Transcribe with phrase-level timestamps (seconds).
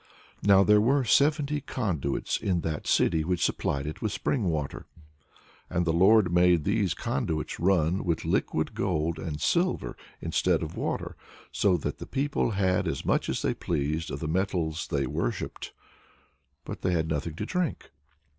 [0.41, 4.87] Now there were seventy conduits in that city which supplied it with spring water;
[5.69, 11.15] and the Lord made these conduits run with liquid gold and silver instead of water,
[11.51, 15.05] so that all the people had as much as they pleased of the metals they
[15.05, 15.71] worshipped,
[16.65, 17.91] but they had nothing to drink.